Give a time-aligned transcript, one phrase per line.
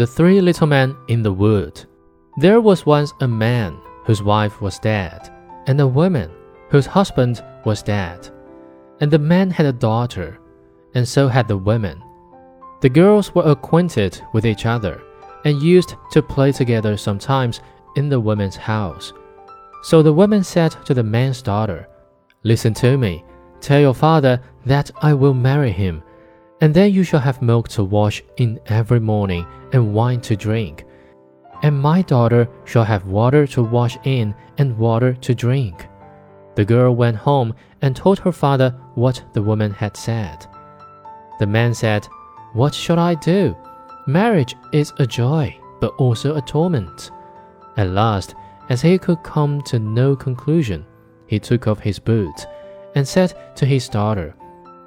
[0.00, 1.84] The Three Little Men in the Wood.
[2.38, 3.76] There was once a man
[4.06, 5.28] whose wife was dead,
[5.66, 6.30] and a woman
[6.70, 8.30] whose husband was dead.
[9.02, 10.40] And the man had a daughter,
[10.94, 12.02] and so had the woman.
[12.80, 15.02] The girls were acquainted with each other,
[15.44, 17.60] and used to play together sometimes
[17.94, 19.12] in the woman's house.
[19.82, 21.86] So the woman said to the man's daughter,
[22.42, 23.22] Listen to me,
[23.60, 26.02] tell your father that I will marry him
[26.60, 30.84] and then you shall have milk to wash in every morning, and wine to drink.
[31.62, 35.86] And my daughter shall have water to wash in, and water to drink.
[36.56, 40.46] The girl went home and told her father what the woman had said.
[41.38, 42.06] The man said,
[42.52, 43.56] What shall I do?
[44.06, 47.10] Marriage is a joy, but also a torment.
[47.76, 48.34] At last,
[48.68, 50.84] as he could come to no conclusion,
[51.26, 52.46] he took off his boots
[52.94, 54.34] and said to his daughter,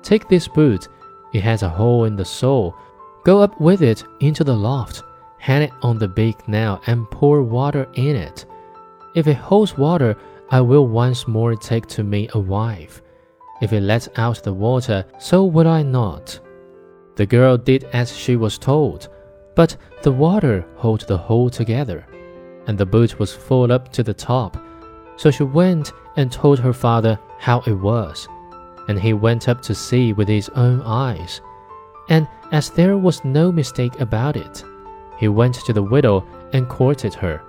[0.04, 0.90] Take this boot
[1.34, 2.76] it has a hole in the sole.
[3.24, 5.04] Go up with it into the loft,
[5.40, 8.46] hang it on the big nail, and pour water in it.
[9.16, 10.16] If it holds water,
[10.50, 13.02] I will once more take to me a wife.
[13.62, 16.40] If it lets out the water, so would I not.
[17.16, 19.10] The girl did as she was told,
[19.56, 22.06] but the water held the hole together,
[22.68, 24.58] and the boot was full up to the top.
[25.16, 28.28] So she went and told her father how it was
[28.88, 31.42] and he went up to see with his own eyes.
[32.10, 34.64] And as there was no mistake about it,
[35.18, 37.42] he went to the widow and courted her.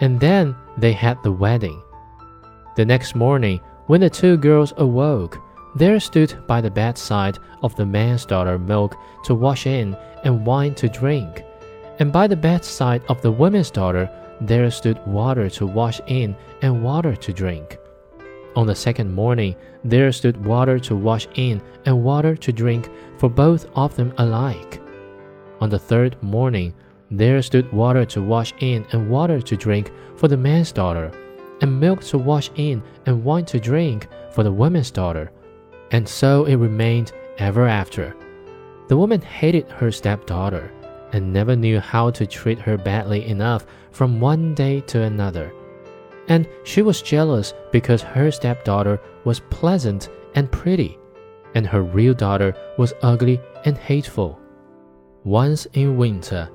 [0.00, 1.80] And then they had the wedding.
[2.76, 5.38] The next morning, when the two girls awoke,
[5.76, 10.74] there stood by the bedside of the man's daughter milk to wash in and wine
[10.76, 11.44] to drink.
[11.98, 16.82] And by the bedside of the woman's daughter, there stood water to wash in and
[16.82, 17.78] water to drink.
[18.56, 22.88] On the second morning, there stood water to wash in and water to drink
[23.18, 24.80] for both of them alike.
[25.60, 26.72] On the third morning,
[27.10, 31.10] there stood water to wash in and water to drink for the man's daughter,
[31.62, 35.32] and milk to wash in and wine to drink for the woman's daughter.
[35.90, 38.14] And so it remained ever after.
[38.86, 40.70] The woman hated her stepdaughter
[41.12, 45.52] and never knew how to treat her badly enough from one day to another
[46.28, 50.98] and she was jealous because her stepdaughter was pleasant and pretty,
[51.54, 54.38] and her real daughter was ugly and hateful.
[55.24, 56.50] Once in winter,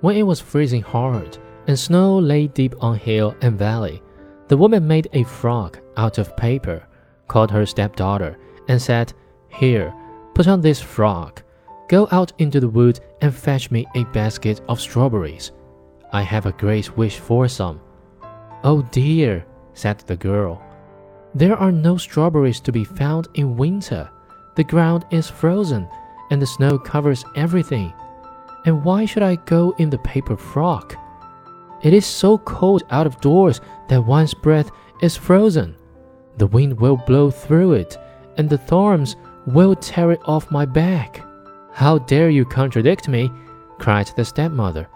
[0.00, 4.02] when it was freezing hard and snow lay deep on hill and valley,
[4.48, 6.86] the woman made a frock out of paper,
[7.26, 9.12] called her stepdaughter, and said,
[9.48, 9.94] Here,
[10.34, 11.42] put on this frock.
[11.88, 15.52] Go out into the wood and fetch me a basket of strawberries.
[16.12, 17.80] I have a great wish for some
[18.64, 20.62] Oh dear, said the girl.
[21.34, 24.10] There are no strawberries to be found in winter.
[24.56, 25.88] The ground is frozen,
[26.30, 27.92] and the snow covers everything.
[28.64, 30.96] And why should I go in the paper frock?
[31.82, 34.70] It is so cold out of doors that one's breath
[35.00, 35.76] is frozen.
[36.38, 37.96] The wind will blow through it,
[38.36, 39.14] and the thorns
[39.46, 41.24] will tear it off my back.
[41.72, 43.30] How dare you contradict me?
[43.78, 44.88] cried the stepmother.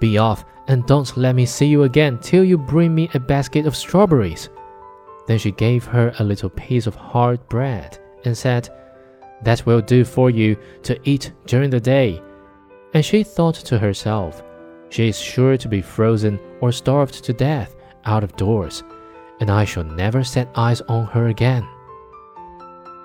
[0.00, 3.66] Be off and don't let me see you again till you bring me a basket
[3.66, 4.48] of strawberries.
[5.26, 8.68] Then she gave her a little piece of hard bread and said,
[9.42, 12.22] That will do for you to eat during the day.
[12.94, 14.42] And she thought to herself,
[14.88, 18.82] She is sure to be frozen or starved to death out of doors,
[19.40, 21.66] and I shall never set eyes on her again.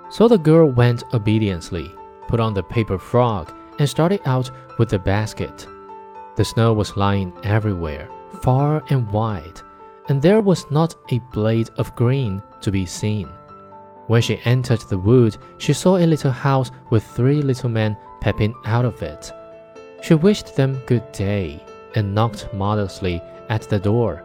[0.10, 1.92] So the girl went obediently,
[2.28, 5.68] put on the paper frock, and started out with the basket.
[6.36, 8.10] The snow was lying everywhere,
[8.42, 9.62] far and wide,
[10.10, 13.30] and there was not a blade of green to be seen.
[14.08, 18.54] When she entered the wood, she saw a little house with three little men peeping
[18.66, 19.32] out of it.
[20.02, 21.64] She wished them good day
[21.96, 24.24] and knocked modestly at the door.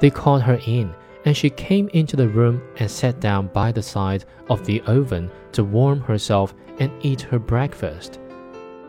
[0.00, 0.94] They called her in,
[1.24, 5.30] and she came into the room and sat down by the side of the oven
[5.52, 8.20] to warm herself and eat her breakfast.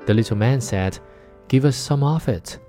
[0.05, 0.99] The little man said,
[1.47, 2.59] Give us some of it.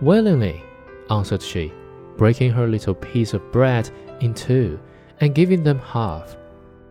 [0.00, 0.62] Willingly,
[1.10, 1.72] answered she,
[2.16, 3.90] breaking her little piece of bread
[4.20, 4.78] in two
[5.20, 6.36] and giving them half.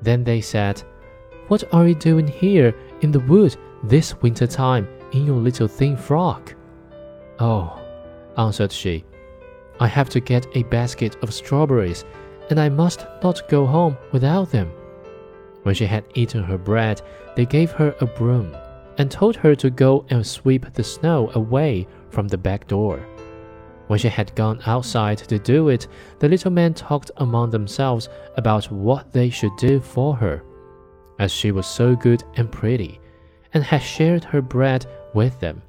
[0.01, 0.83] Then they said,
[1.47, 5.95] What are you doing here in the wood this winter time in your little thin
[5.95, 6.53] frock?
[7.39, 7.79] Oh,
[8.37, 9.05] answered she,
[9.79, 12.05] I have to get a basket of strawberries,
[12.49, 14.71] and I must not go home without them.
[15.63, 17.01] When she had eaten her bread,
[17.35, 18.55] they gave her a broom
[18.97, 22.99] and told her to go and sweep the snow away from the back door.
[23.87, 25.87] When she had gone outside to do it,
[26.19, 30.43] the little men talked among themselves about what they should do for her,
[31.19, 32.99] as she was so good and pretty,
[33.53, 35.61] and had shared her bread with them.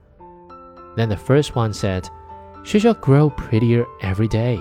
[0.97, 2.09] Then the first one said,
[2.63, 4.61] She shall grow prettier every day.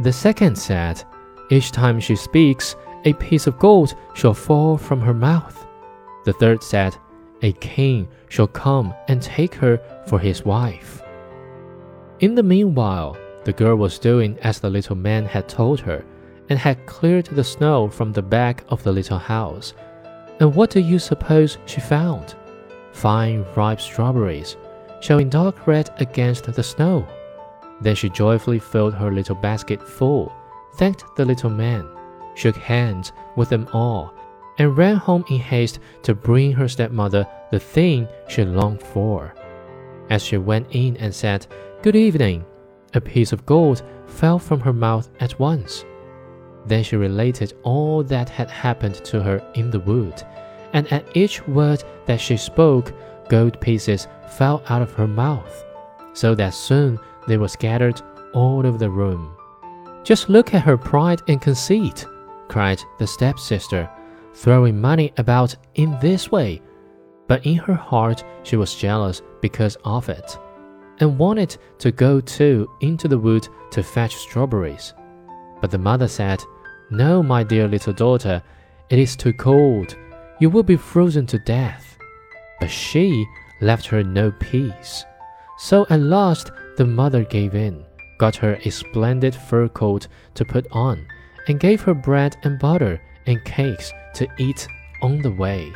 [0.00, 1.02] The second said,
[1.50, 5.66] Each time she speaks, a piece of gold shall fall from her mouth.
[6.24, 6.96] The third said,
[7.42, 11.02] A king shall come and take her for his wife.
[12.20, 16.04] In the meanwhile, the girl was doing as the little man had told her,
[16.50, 19.72] and had cleared the snow from the back of the little house.
[20.40, 22.34] And what do you suppose she found?
[22.92, 24.56] Fine ripe strawberries,
[25.00, 27.06] showing dark red against the snow.
[27.80, 30.30] Then she joyfully filled her little basket full,
[30.74, 31.88] thanked the little man,
[32.34, 34.12] shook hands with them all,
[34.58, 39.34] and ran home in haste to bring her stepmother the thing she longed for.
[40.10, 41.46] As she went in and said,
[41.82, 42.44] Good evening,
[42.94, 45.84] a piece of gold fell from her mouth at once.
[46.66, 50.22] Then she related all that had happened to her in the wood,
[50.72, 52.92] and at each word that she spoke,
[53.28, 55.64] gold pieces fell out of her mouth,
[56.12, 58.00] so that soon they were scattered
[58.34, 59.34] all over the room.
[60.04, 62.06] Just look at her pride and conceit,
[62.48, 63.88] cried the stepsister,
[64.34, 66.62] throwing money about in this way.
[67.28, 70.38] But in her heart she was jealous because of it,
[70.98, 74.94] and wanted to go too into the wood to fetch strawberries.
[75.60, 76.42] But the mother said,
[76.90, 78.42] No, my dear little daughter,
[78.88, 79.96] it is too cold.
[80.40, 81.98] You will be frozen to death.
[82.58, 83.26] But she
[83.60, 85.04] left her no peace.
[85.58, 87.84] So at last the mother gave in,
[88.18, 91.06] got her a splendid fur coat to put on,
[91.46, 94.66] and gave her bread and butter and cakes to eat
[95.02, 95.72] on the way.